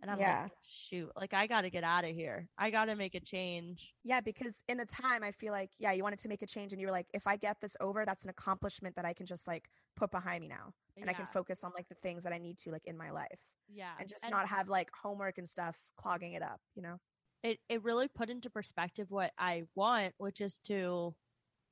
[0.02, 0.44] and i'm Yeah.
[0.44, 3.20] like shoot like i got to get out of here i got to make a
[3.20, 6.46] change Yeah, because in the time I feel like, yeah, you wanted to make a
[6.46, 9.14] change and you were like, if I get this over, that's an accomplishment that I
[9.14, 9.64] can just like
[9.96, 10.74] put behind me now.
[11.00, 13.10] And I can focus on like the things that I need to like in my
[13.10, 13.40] life.
[13.68, 16.98] yeah And just not have like homework and stuff clogging it up, you know?
[17.42, 21.14] it, it really put into perspective what i want which is to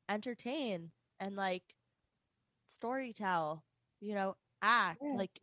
[0.09, 1.63] entertain and like
[2.67, 3.65] story tell
[4.01, 5.17] you know act Yeah.
[5.17, 5.41] like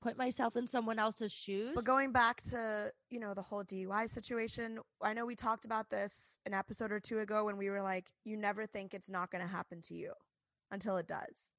[0.00, 4.08] put myself in someone else's shoes But going back to, you know, the whole DUI
[4.08, 7.82] situation, I know we talked about this an episode or two ago when we were
[7.82, 10.12] like, you never think it's not going to happen to you
[10.70, 11.52] until it does.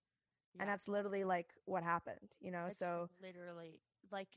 [0.56, 2.66] Yeah, And that's literally like what happened, you know?
[2.70, 3.80] it's so literally
[4.12, 4.30] like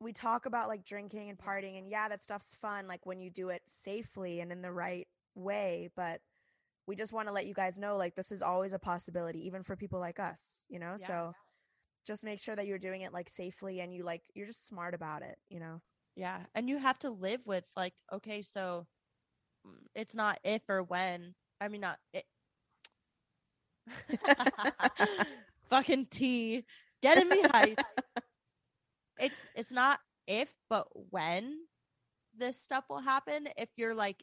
[0.00, 3.30] we talk about like drinking and partying and yeah that stuff's fun like when you
[3.30, 6.22] do it safely and in the right way but
[6.86, 9.62] we just want to let you guys know like this is always a possibility even
[9.62, 10.96] for people like us, you know?
[10.98, 11.06] Yeah.
[11.06, 11.34] So
[12.06, 14.94] just make sure that you're doing it like safely and you like you're just smart
[14.94, 15.80] about it, you know?
[16.16, 16.40] Yeah.
[16.54, 18.86] And you have to live with like, okay, so
[19.66, 21.34] mm, it's not if or when.
[21.60, 22.24] I mean not it.
[25.70, 26.64] Fucking T.
[27.02, 27.78] Getting me hyped.
[29.18, 31.58] It's it's not if but when
[32.36, 34.22] this stuff will happen if you're like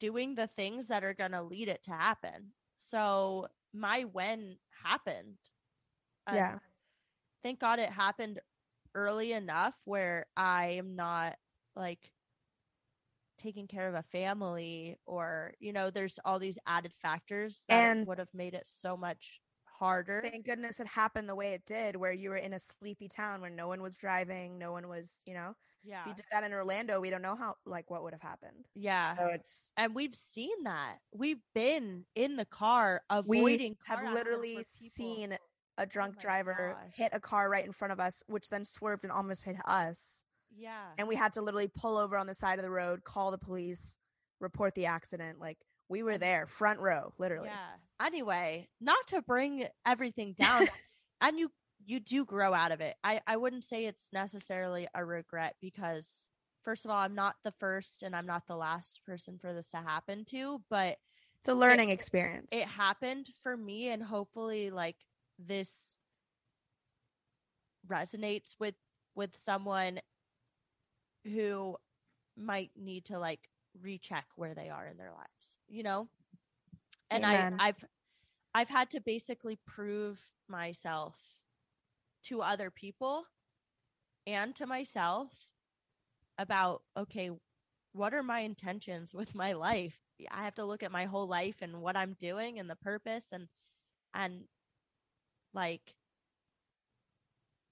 [0.00, 2.52] doing the things that are going to lead it to happen.
[2.76, 5.36] So my when happened.
[6.26, 6.58] And Yeah.
[7.42, 8.40] Thank God it happened
[8.94, 11.36] early enough where I am not
[11.76, 12.10] like
[13.38, 18.06] taking care of a family or you know there's all these added factors that And-
[18.06, 19.40] would have made it so much
[19.78, 20.20] harder.
[20.22, 23.40] Thank goodness it happened the way it did, where you were in a sleepy town
[23.40, 25.54] where no one was driving, no one was, you know.
[25.82, 26.02] yeah.
[26.02, 28.66] If you did that in Orlando, we don't know how like what would have happened.
[28.74, 29.16] Yeah.
[29.16, 30.98] So it's and we've seen that.
[31.14, 35.38] We've been in the car we avoiding car have literally seen
[35.78, 36.92] a oh drunk my driver gosh.
[36.94, 40.24] hit a car right in front of us, which then swerved and almost hit us.
[40.56, 40.88] Yeah.
[40.98, 43.38] And we had to literally pull over on the side of the road, call the
[43.38, 43.96] police,
[44.40, 45.38] report the accident.
[45.40, 47.48] Like we were there, front row, literally.
[47.48, 48.06] Yeah.
[48.06, 50.68] Anyway, not to bring everything down,
[51.20, 51.50] and you
[51.86, 52.96] you do grow out of it.
[53.04, 56.28] I I wouldn't say it's necessarily a regret because
[56.62, 59.70] first of all, I'm not the first and I'm not the last person for this
[59.70, 60.98] to happen to, but
[61.40, 62.48] It's a learning experience.
[62.52, 64.96] it happened for me and hopefully like
[65.46, 65.96] this
[67.88, 68.74] resonates with
[69.14, 69.98] with someone
[71.24, 71.76] who
[72.36, 73.48] might need to like
[73.80, 76.08] recheck where they are in their lives you know
[77.10, 77.56] and Amen.
[77.58, 77.84] i i've
[78.54, 81.16] i've had to basically prove myself
[82.24, 83.24] to other people
[84.26, 85.30] and to myself
[86.38, 87.30] about okay
[87.92, 89.98] what are my intentions with my life
[90.30, 93.26] i have to look at my whole life and what i'm doing and the purpose
[93.32, 93.48] and
[94.14, 94.44] and
[95.54, 95.94] like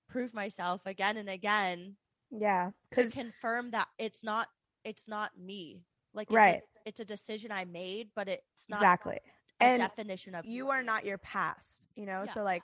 [0.08, 1.96] prove myself again and again
[2.30, 2.70] yeah.
[2.94, 4.48] to confirm that it's not
[4.84, 5.82] it's not me
[6.14, 6.62] like it's Right.
[6.86, 9.18] a, it's a decision i made but it's not exactly.
[9.60, 12.24] a And definition of you are not your past, you know?
[12.24, 12.32] Yeah.
[12.32, 12.62] So like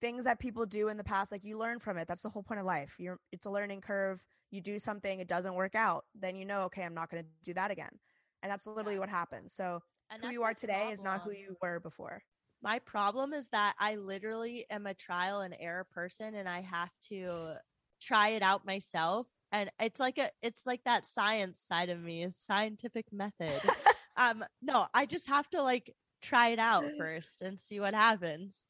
[0.00, 2.06] things that people do in the past, like you learn from it.
[2.08, 2.94] That's the whole point of life.
[2.98, 4.22] You're it's a learning curve.
[4.50, 7.54] You do something, it doesn't work out, then you know, okay, I'm not gonna do
[7.54, 7.98] that again.
[8.42, 9.00] And that's literally Yeah.
[9.00, 9.54] what happens.
[9.54, 12.22] So And who you are today is not who you were before.
[12.64, 16.88] My problem is that I literally am a trial and error person and I have
[17.10, 17.56] to
[18.00, 19.26] try it out myself.
[19.52, 23.52] And it's like a it's like that science side of me, is scientific method.
[24.16, 28.64] um no, I just have to like try it out first and see what happens.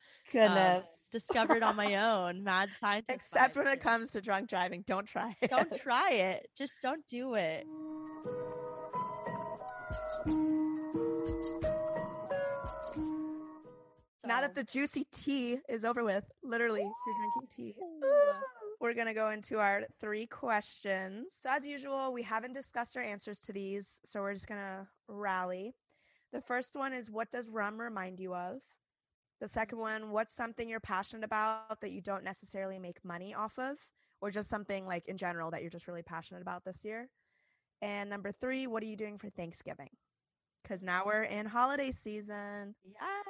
[1.12, 3.28] Um, discovered on my own, mad scientist.
[3.33, 4.83] Except when it comes to drunk driving.
[4.88, 5.50] Don't try it.
[5.50, 6.48] Don't try it.
[6.57, 7.64] Just don't do it.
[14.26, 17.74] Now that the juicy tea is over with, literally, you're drinking tea.
[17.82, 18.02] Ooh.
[18.80, 21.28] We're going to go into our three questions.
[21.40, 24.00] So, as usual, we haven't discussed our answers to these.
[24.04, 25.74] So, we're just going to rally.
[26.32, 28.60] The first one is What does rum remind you of?
[29.40, 33.58] The second one, What's something you're passionate about that you don't necessarily make money off
[33.58, 33.76] of?
[34.20, 37.08] Or just something like in general that you're just really passionate about this year?
[37.80, 39.90] And number three, What are you doing for Thanksgiving?
[40.62, 42.74] Because now we're in holiday season.
[42.84, 43.23] Yes.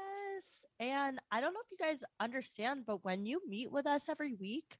[0.81, 4.35] And I don't know if you guys understand, but when you meet with us every
[4.35, 4.77] week,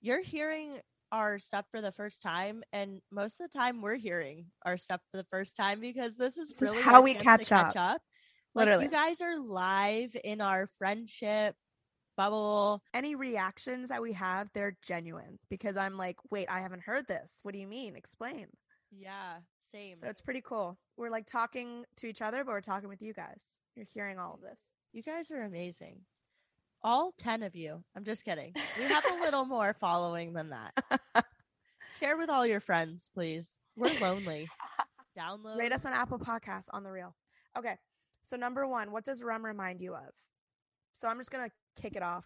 [0.00, 0.80] you're hearing
[1.12, 2.62] our stuff for the first time.
[2.72, 6.36] And most of the time, we're hearing our stuff for the first time because this
[6.36, 8.02] is This is how we chance to catch up.
[8.54, 8.84] Like, Literally.
[8.86, 11.54] you guys are live in our friendship
[12.16, 12.82] bubble.
[12.94, 17.40] any reactions that we have, they're genuine because I'm like, wait, I haven't heard this.
[17.42, 17.94] What do you mean?
[17.96, 18.46] Explain.
[18.90, 19.34] Yeah.
[19.72, 19.98] Same.
[20.00, 20.78] So it's pretty cool.
[20.96, 23.42] We're like talking to each other, but we're talking with you guys.
[23.76, 24.58] You're hearing all of this.
[24.92, 26.00] You guys are amazing.
[26.82, 27.84] All 10 of you.
[27.94, 28.54] I'm just kidding.
[28.78, 30.72] We have a little more following than that.
[32.00, 33.58] Share with all your friends, please.
[33.76, 34.48] We're lonely.
[35.18, 35.58] Download.
[35.58, 37.14] Rate us on Apple Podcasts on the real.
[37.56, 37.76] Okay.
[38.22, 40.10] So number one, what does rum remind you of?
[40.92, 42.24] So I'm just gonna kick it off.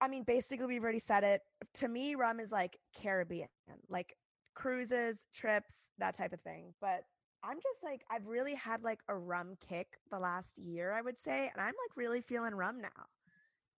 [0.00, 1.42] I mean, basically, we've already said it.
[1.74, 3.48] To me, rum is like Caribbean,
[3.88, 4.16] like
[4.54, 6.74] cruises, trips, that type of thing.
[6.80, 7.04] But
[7.44, 11.18] I'm just like, I've really had like a rum kick the last year, I would
[11.18, 11.50] say.
[11.52, 13.06] And I'm like really feeling rum now.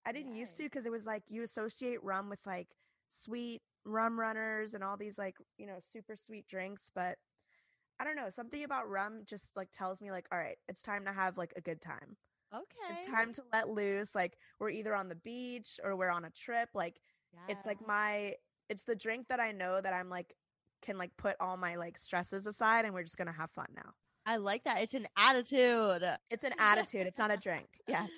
[0.07, 2.69] I didn't used to because it was like you associate rum with like
[3.09, 6.91] sweet rum runners and all these like, you know, super sweet drinks.
[6.95, 7.17] But
[7.99, 11.05] I don't know, something about rum just like tells me like, all right, it's time
[11.07, 12.17] to have like a good time.
[12.55, 12.99] Okay.
[12.99, 14.15] It's time to let loose.
[14.15, 16.69] Like we're either on the beach or we're on a trip.
[16.75, 17.01] Like
[17.49, 18.35] it's like my
[18.69, 20.35] it's the drink that I know that I'm like
[20.85, 23.91] can like put all my like stresses aside and we're just gonna have fun now.
[24.27, 24.83] I like that.
[24.83, 26.03] It's an attitude.
[26.31, 27.07] It's an attitude.
[27.07, 27.67] It's not a drink.
[27.89, 28.09] Yes.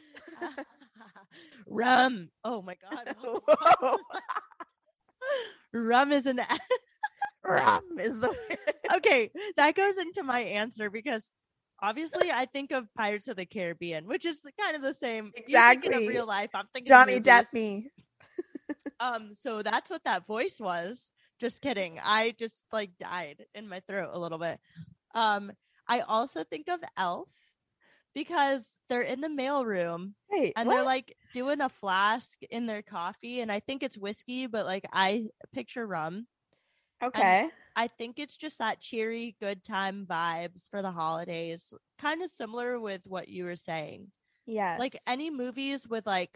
[1.67, 2.31] Rum.
[2.45, 3.15] Oh my god.
[3.23, 3.97] Whoa.
[5.73, 6.41] Rum is an
[7.45, 8.35] Rum is the
[8.95, 9.31] okay.
[9.57, 11.23] That goes into my answer because
[11.83, 15.33] obviously I think of Pirates of the Caribbean, which is kind of the same.
[15.35, 15.95] Exactly.
[15.95, 16.51] of real life.
[16.55, 17.89] I'm thinking Johnny Depp me.
[18.99, 21.11] Um, so that's what that voice was.
[21.41, 21.99] Just kidding.
[22.03, 24.59] I just like died in my throat a little bit.
[25.15, 25.53] Um,
[25.89, 27.29] I also think of Elf
[28.15, 33.41] because they're in the mailroom Wait, and they're like doing a flask in their coffee,
[33.41, 36.27] and I think it's whiskey, but like I picture rum.
[37.03, 37.49] okay.
[37.77, 42.81] I think it's just that cheery, good time vibes for the holidays, kind of similar
[42.81, 44.11] with what you were saying.
[44.47, 44.77] Yeah.
[44.79, 46.31] Like any movies with like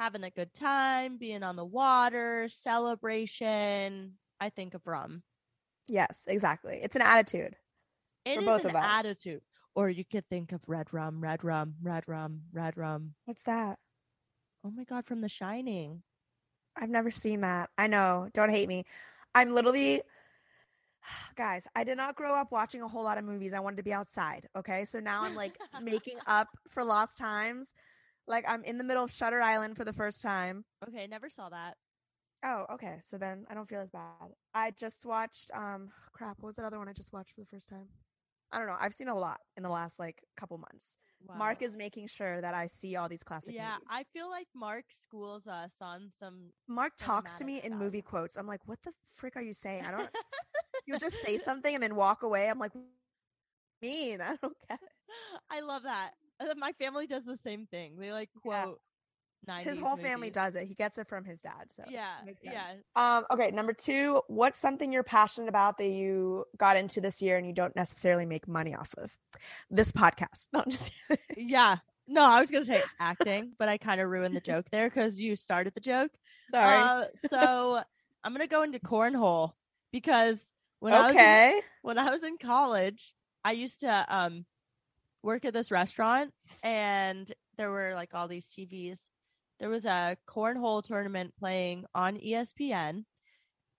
[0.00, 4.12] having a good time, being on the water, celebration.
[4.40, 5.22] I think of rum.
[5.88, 6.80] yes, exactly.
[6.82, 7.54] It's an attitude.
[8.24, 8.84] It For is both an of us.
[8.86, 9.42] attitude.
[9.74, 13.14] Or you could think of red rum, red rum, red rum, red rum.
[13.26, 13.78] What's that?
[14.64, 16.02] Oh my god, from The Shining.
[16.76, 17.68] I've never seen that.
[17.76, 18.28] I know.
[18.32, 18.84] Don't hate me.
[19.34, 20.00] I'm literally
[21.36, 23.52] guys, I did not grow up watching a whole lot of movies.
[23.52, 24.48] I wanted to be outside.
[24.56, 24.86] Okay.
[24.86, 27.74] So now I'm like making up for lost times.
[28.26, 30.64] Like I'm in the middle of Shutter Island for the first time.
[30.86, 31.76] Okay, never saw that.
[32.44, 33.00] Oh, okay.
[33.02, 34.34] So then I don't feel as bad.
[34.54, 37.46] I just watched um crap, what was that other one I just watched for the
[37.46, 37.88] first time?
[38.52, 38.76] I don't know.
[38.78, 40.94] I've seen a lot in the last like couple months.
[41.36, 43.88] Mark is making sure that I see all these classic Yeah, movies.
[43.90, 48.36] I feel like Mark schools us on some Mark talks to me in movie quotes.
[48.36, 49.84] I'm like, what the frick are you saying?
[49.84, 50.08] I don't
[50.86, 52.48] you'll just say something and then walk away.
[52.48, 52.72] I'm like,
[53.82, 54.20] mean.
[54.20, 54.88] I don't get it.
[55.50, 56.12] I love that.
[56.56, 57.96] My family does the same thing.
[57.98, 58.64] They like Yeah.
[58.64, 58.80] quote
[59.48, 60.66] 90s His whole family does it.
[60.66, 61.72] He gets it from his dad.
[61.74, 62.74] So Yeah, yeah.
[62.94, 67.36] Um, okay, number two, what's something you're passionate about that you got into this year
[67.38, 69.10] and you don't necessarily make money off of?
[69.70, 70.48] This podcast.
[70.52, 70.92] No, I'm just
[71.36, 71.78] Yeah.
[72.06, 75.18] No, I was gonna say acting, but I kind of ruined the joke there because
[75.18, 76.10] you started the joke.
[76.50, 76.80] sorry.
[76.80, 77.82] Uh, so
[78.24, 79.52] I'm gonna go into cornhole
[79.92, 84.44] because when I was in, when I was in college, I used to um
[85.22, 88.98] work at this restaurant, and there were like all these TVs.
[89.58, 93.04] There was a cornhole tournament playing on ESPN,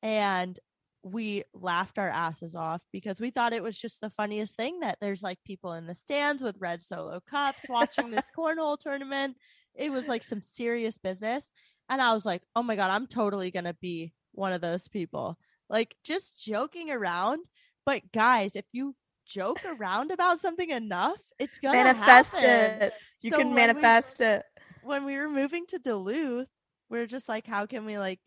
[0.04, 0.60] and
[1.04, 4.98] we laughed our asses off because we thought it was just the funniest thing that
[5.02, 9.36] there's like people in the stands with red solo cups watching this cornhole tournament.
[9.74, 11.50] It was like some serious business.
[11.90, 14.88] And I was like, oh my God, I'm totally going to be one of those
[14.88, 15.38] people.
[15.70, 17.40] Like just joking around.
[17.86, 18.96] But guys, if you
[19.34, 22.82] joke around about something enough, it's to Manifest happen.
[22.84, 22.94] it.
[23.22, 24.46] You So can when we- manifest it.
[24.84, 26.48] when we were moving to Duluth,
[26.90, 28.20] we are just like, how can we like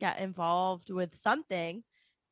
[0.00, 1.82] get involved with something?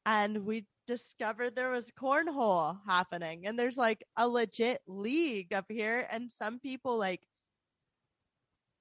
[0.06, 6.06] And we discovered there was cornhole happening, and there's like a legit league up here,
[6.10, 7.22] and some people like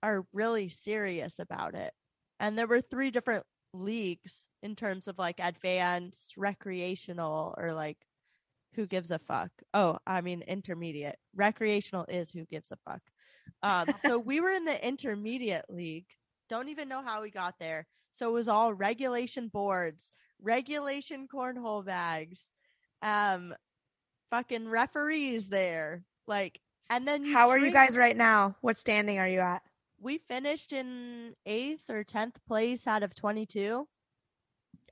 [0.03, 1.93] are really serious about it.
[2.39, 7.97] And there were three different leagues in terms of like advanced, recreational, or like
[8.75, 9.51] who gives a fuck.
[9.73, 11.17] Oh, I mean intermediate.
[11.35, 13.01] Recreational is who gives a fuck.
[13.63, 16.07] Um, so we were in the intermediate league.
[16.49, 17.87] Don't even know how we got there.
[18.13, 22.49] So it was all regulation boards, regulation cornhole bags,
[23.01, 23.53] um,
[24.29, 26.03] fucking referees there.
[26.27, 28.55] Like, and then you How are you guys right now?
[28.61, 29.61] What standing are you at?
[29.99, 33.87] We finished in eighth or tenth place out of twenty-two.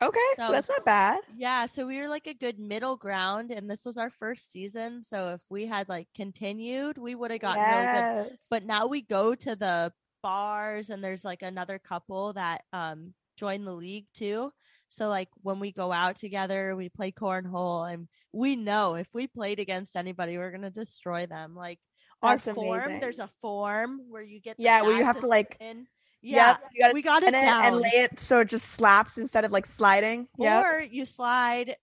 [0.01, 1.19] Okay, so, So- that's not bad.
[1.35, 5.03] Yeah, so we were like a good middle ground, and this was our first season.
[5.03, 9.01] So if we had like continued, we would have gotten really good but now we
[9.01, 14.51] go to the bars and there's like another couple that um join the league too
[14.89, 19.27] so like when we go out together we play cornhole and we know if we
[19.27, 21.79] played against anybody we're gonna destroy them like
[22.21, 22.99] That's our form amazing.
[22.99, 25.87] there's a form where you get the Yeah, where you have to, like- in.
[26.21, 29.51] Yeah gotta we got it down and lay it so it just slaps instead of
[29.51, 30.27] like sliding.
[30.37, 31.75] Yeah, or you slide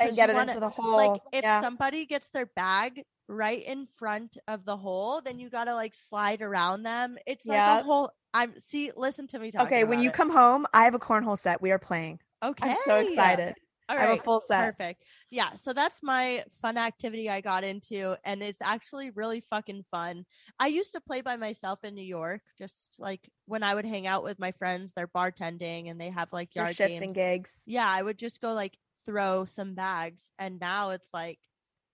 [0.00, 0.96] and get it wanna- into the hole.
[0.96, 1.60] like if yeah.
[1.60, 6.42] somebody gets their bag right in front of the hole then you gotta like slide
[6.42, 10.12] around them it's like a whole i'm see listen to me talk okay, when you
[10.12, 11.60] come home, I have a cornhole set.
[11.60, 12.20] We are playing.
[12.44, 13.54] okay I'm so excited.
[13.88, 14.76] All I have a full set.
[14.76, 19.84] perfect yeah so that's my fun activity i got into and it's actually really fucking
[19.90, 20.24] fun
[20.58, 24.06] i used to play by myself in new york just like when i would hang
[24.06, 27.60] out with my friends they're bartending and they have like yard shits games and gigs.
[27.66, 31.38] yeah, I would just go like throw some bags, and now it's like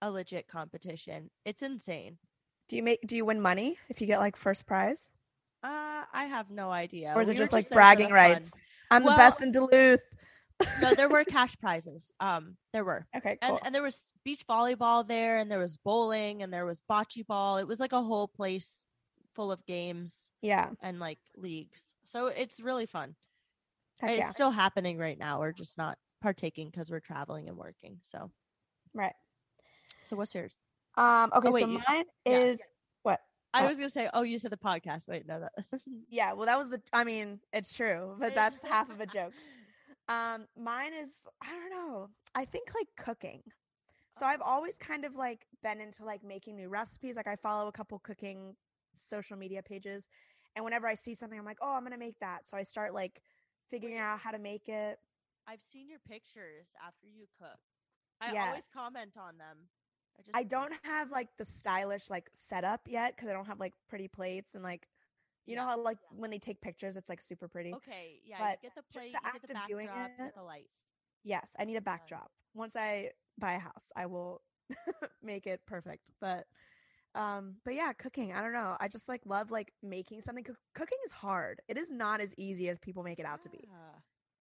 [0.01, 1.29] a legit competition.
[1.45, 2.17] It's insane.
[2.69, 2.99] Do you make?
[3.05, 5.09] Do you win money if you get like first prize,
[5.63, 7.13] Uh, I have no idea.
[7.15, 8.51] or is We it just like for bragging rights?
[8.89, 9.99] I'm Well- the best in Duluth.
[10.81, 12.11] No, there were cash prizes.
[12.19, 13.05] Um, there were.
[13.15, 13.59] Okay, And cool.
[13.65, 17.57] and there was beach volleyball there, and there was bowling, and there was bocce ball.
[17.57, 18.85] It was like a whole place
[19.35, 20.69] full of games yeah.
[20.81, 21.79] and like leagues.
[22.03, 23.15] So it's really fun.
[23.99, 24.29] Heck it's yeah.
[24.29, 25.39] still happening right now.
[25.39, 27.97] We're just not partaking because we're traveling and working.
[28.03, 28.29] So,
[28.93, 29.13] Right.
[30.03, 30.57] so what's yours?
[30.95, 31.31] Um.
[31.35, 31.49] Okay.
[31.49, 32.37] wait, so you- mine yeah.
[32.37, 32.61] is
[33.01, 33.19] what?
[33.53, 33.67] I Oh.
[33.67, 35.07] was gonna say, oh, you said the podcast.
[35.07, 35.53] Wait, no, that.
[36.09, 36.33] Yeah.
[36.33, 36.81] Well, that was the.
[36.91, 39.33] I mean, it's true, but that's half of a joke.
[40.07, 40.45] Um.
[40.57, 41.11] Mine is.
[41.41, 42.09] I don't know.
[42.35, 43.41] I think like cooking.
[44.15, 47.15] So I've always kind of like been into like making new recipes.
[47.15, 48.55] Like I follow a couple cooking
[48.95, 50.07] social media pages,
[50.55, 52.47] and whenever I see something, I'm like, oh, I'm gonna make that.
[52.49, 53.21] So I start like
[53.71, 54.99] figuring out how to make it.
[55.47, 57.59] I've seen your pictures after you cook.
[58.21, 59.57] I always comment on them.
[60.17, 63.59] I just I don't have like the stylish like setup yet because I don't have
[63.59, 64.87] like pretty plates and like
[65.45, 66.17] you know how like yeah.
[66.19, 67.73] when they take pictures it's like super pretty.
[67.73, 69.89] Okay, yeah, But you get the just the you get act the of doing
[70.19, 70.69] it- the light.
[71.23, 72.31] Yes, I need a backdrop.
[72.53, 74.41] Once I buy a house, I will
[75.23, 76.03] make it perfect.
[76.19, 76.45] But
[77.15, 78.75] um but yeah, cooking, I don't know.
[78.79, 81.61] I just like love like making something Cook- cooking is hard.
[81.67, 83.69] It is not as easy as people make it out to be.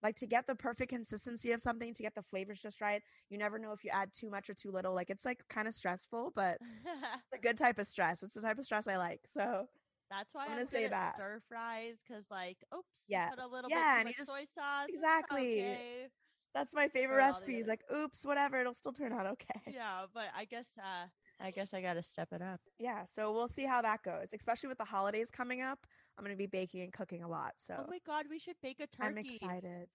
[0.03, 3.03] Like to get the perfect consistency of something, to get the flavors just right.
[3.31, 4.95] You never know if you add too much or too little.
[4.95, 8.23] Like it's like kind of stressful, but it's a good type of stress.
[8.25, 9.21] It's the type of stress I like.
[9.33, 9.69] So
[10.13, 11.15] That's why I'm gonna say at that.
[11.15, 14.89] stir fries because, like, oops, you put a little Yeah, bit too much soy sauce.
[14.89, 15.61] Exactly.
[15.63, 16.09] okay.
[16.55, 17.59] That's my favorite Throw it all recipe.
[17.59, 19.73] Is like, oops, whatever, it'll still turn out okay.
[19.73, 21.07] Yeah, but I guess, uh,
[21.41, 22.61] I guess I gotta step it up.
[22.79, 24.35] Yeah, so we'll see how that goes.
[24.35, 25.87] Especially with the holidays coming up,
[26.19, 27.53] I'm gonna be baking and cooking a lot.
[27.57, 29.03] So Oh my god, we should bake a turkey.
[29.03, 29.89] I'm excited.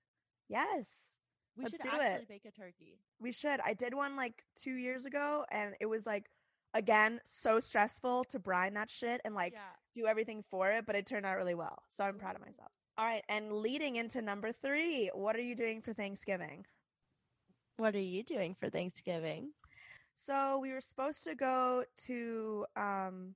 [0.49, 0.89] Yes,
[1.55, 2.27] We Let's should do actually it.
[2.27, 2.99] bake a turkey.
[3.19, 3.59] we should.
[3.63, 6.25] I did one like two years ago, and it was like,
[6.73, 9.73] again, so stressful to brine that shit and like yeah.
[9.97, 11.83] Do everything for it, but it turned out really well.
[11.89, 12.71] So I'm proud of myself.
[12.97, 16.65] All right, and leading into number three, what are you doing for Thanksgiving?
[17.77, 19.53] What are you doing for Thanksgiving?
[20.15, 23.35] So we were supposed to go to um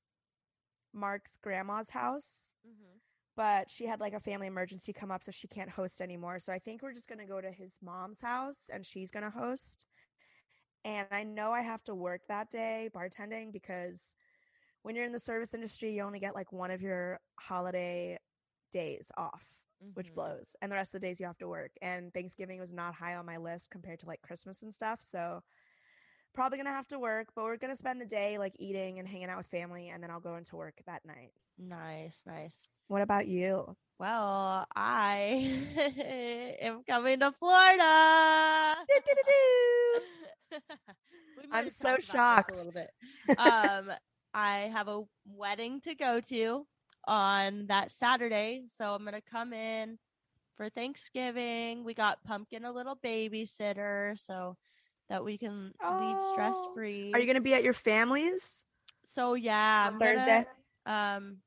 [0.94, 2.98] Mark's grandma's house, Mm-hmm.
[3.36, 6.40] but she had like a family emergency come up, so she can't host anymore.
[6.40, 9.86] So I think we're just gonna go to his mom's house, and she's gonna host.
[10.84, 14.16] And I know I have to work that day bartending because
[14.84, 18.18] when you're in the service industry, you only get like one of your holiday
[18.72, 19.46] days off,
[19.94, 20.16] which Mhm.
[20.16, 20.56] blows.
[20.62, 21.72] And the rest of the days you have to work.
[21.82, 25.02] And Thanksgiving was not high on my list compared to like Christmas and stuff.
[25.04, 25.44] So
[26.34, 29.30] probably gonna have to work, but we're gonna spend the day like eating and hanging
[29.30, 31.34] out with family, and then I'll go into work that night.
[31.58, 32.68] Nice, nice.
[32.88, 33.76] What about you?
[34.00, 35.68] Well, I
[36.62, 38.86] am coming to Florida.
[41.52, 42.50] I'm so talked about this shocked.
[42.50, 42.92] A little bit.
[43.38, 43.92] Um,
[44.34, 46.66] I have a wedding to go to
[47.08, 49.98] on that Saturday, so I'm gonna come in
[50.56, 51.84] for Thanksgiving.
[51.84, 54.58] We got Pumpkin a little babysitter, so
[55.10, 57.12] that we can leave stress free.
[57.14, 58.64] Are you gonna be at your family's
[59.06, 60.46] So yeah, on I'm Thursday?
[60.86, 61.38] Gonna, um,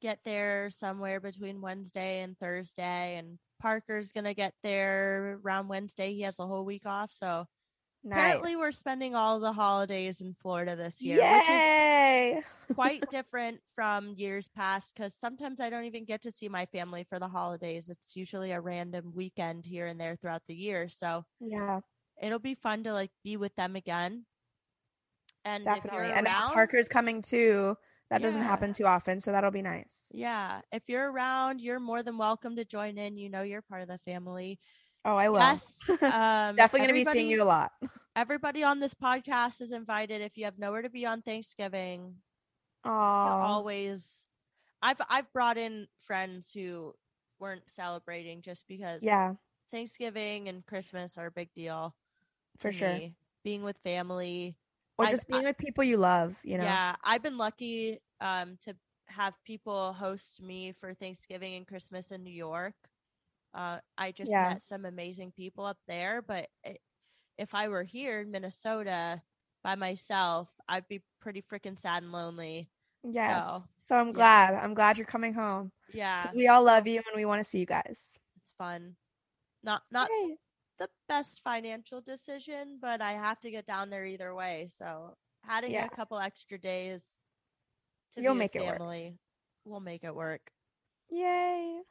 [0.00, 6.12] get there somewhere between Wednesday and Thursday, and Parker's gonna get there around Wednesday.
[6.12, 7.46] He has the whole week off, so
[8.04, 8.18] Nice.
[8.18, 14.12] apparently we're spending all the holidays in Florida this year, which is quite different from
[14.16, 14.94] years past.
[14.94, 17.88] Because sometimes I don't even get to see my family for the holidays.
[17.88, 21.80] It's usually a random weekend here and there throughout the year, so yeah,
[22.22, 24.26] it'll be fun to like be with them again.
[25.46, 26.08] And definitely.
[26.08, 27.76] you're And Parker's coming too.
[28.10, 30.06] That doesn't happen too often, so that'll be nice.
[30.12, 33.16] Yeah, if you're around, you're more than welcome to join in.
[33.16, 34.58] You know, you're part of the family.
[35.04, 35.38] Oh, I will.
[35.40, 37.72] Yes, um, Definitely gonna be seeing you a lot.
[38.16, 40.20] Everybody on this podcast is invited.
[40.22, 42.14] If you have nowhere to be on Thanksgiving,
[42.84, 44.26] always.
[44.82, 46.94] I've I've brought in friends who
[47.40, 49.02] weren't celebrating just because.
[49.02, 49.34] yeah,
[49.72, 51.94] Thanksgiving and Christmas are a big deal
[52.58, 52.92] for sure.
[52.92, 53.14] me.
[53.42, 54.56] Being with family,
[54.98, 56.34] Or I- just being I- with people you love.
[56.42, 56.64] You know.
[56.64, 58.74] Yeah, I've been lucky um, to
[59.06, 62.74] have people host me for Thanksgiving and Christmas in New York.
[63.54, 64.50] Uh, I just Yeah.
[64.50, 66.76] met some amazing people up there, but i
[67.36, 69.20] if I were here in Minnesota
[69.64, 72.70] by myself, I'd be pretty freaking sad and lonely.
[73.02, 73.44] Yes.
[73.46, 74.12] So, So, I'm yeah.
[74.12, 74.54] glad.
[74.54, 75.72] I'm glad you're coming home.
[75.92, 76.30] Yeah.
[76.34, 78.16] we all love you and we want to see you guys.
[78.36, 78.96] It's fun.
[79.64, 80.36] Not not Yay.
[80.78, 84.68] the best financial decision, but I have to get down there either way.
[84.72, 85.16] So
[85.48, 85.86] adding Yeah.
[85.86, 87.18] a couple extra days
[88.14, 88.78] to You'll make with it work.
[88.78, 89.18] family
[89.64, 90.52] will make it work.
[91.10, 91.82] Yay.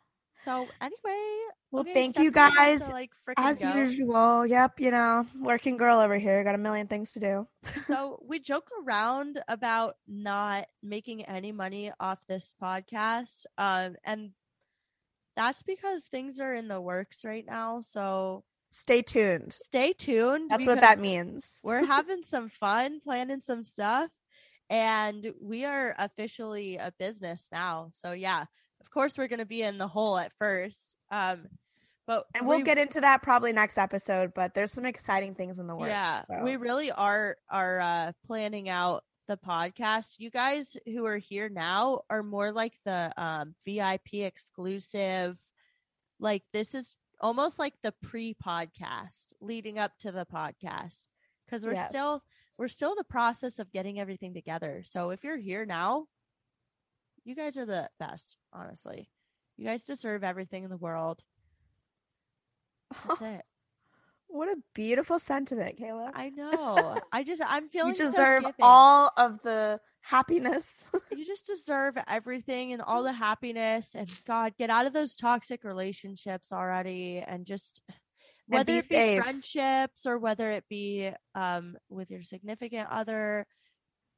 [0.41, 1.37] So anyway,
[1.71, 2.81] Well, thank you guys.
[2.81, 3.73] to, like As go.
[3.75, 4.45] usual.
[4.45, 4.79] Yep.
[4.79, 6.43] You know, working girl over here.
[6.43, 7.47] Got a million things to do.
[7.87, 14.31] so we joke around about not making any money off this podcast um and
[15.35, 17.81] that's because things are in the works right now.
[17.81, 19.53] So Stay tuned.
[19.63, 20.49] stay tuned.
[20.51, 21.59] That's what that means.
[21.63, 24.09] We're having some fun, planning some stuff,
[24.69, 27.91] and we are officially a business now.
[27.93, 28.45] So yeah,
[28.83, 30.95] of course we're gonna be in the hole at first.
[31.11, 31.47] Um,
[32.05, 35.59] but and we'll we- get into that probably next episode, but there's some exciting things
[35.59, 35.89] in the works.
[35.89, 36.43] Yeah, so.
[36.43, 40.15] we really are are uh, planning out the podcast.
[40.19, 45.39] You guys who are here now are more like the um, VIP exclusive.
[46.19, 51.07] Like this is almost like the pre-podcast leading up to the podcast
[51.45, 52.21] because we're still
[52.57, 54.83] we're still in the process of getting everything together.
[54.85, 56.05] So if you're here now,
[57.25, 58.37] you guys are the best.
[58.53, 59.09] Honestly,
[59.57, 61.21] you guys deserve everything in the world.
[63.07, 63.41] That's it.
[64.27, 66.11] what a beautiful sentiment, Kayla.
[66.13, 66.97] I know.
[67.11, 68.55] I just I'm feeling You deserve giving.
[68.61, 70.89] all of the happiness.
[71.15, 73.91] You just deserve everything and all the happiness.
[73.95, 77.81] And God, get out of those toxic relationships already, and just
[78.51, 79.23] And whether be it be safe.
[79.23, 83.45] friendships or whether it be um with your significant other,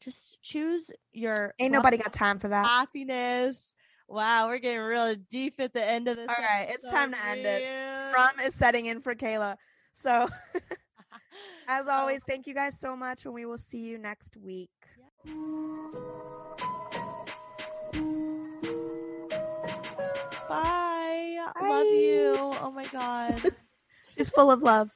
[0.02, 2.66] just choose your Ain't nobody got time for that.
[2.66, 3.74] happiness.
[4.08, 6.28] Wow, we're getting real deep at the end of this.
[6.30, 8.14] All right, it's time to end it.
[8.14, 9.56] Rum is setting in for Kayla.
[9.94, 10.30] So,
[11.68, 11.96] as So- oh.
[12.02, 14.70] always, thank you guys so much, and we will see you next week.
[20.48, 21.38] Bye.
[21.62, 22.36] Love you.
[22.62, 23.42] Oh my God.
[24.18, 24.90] Just full of love.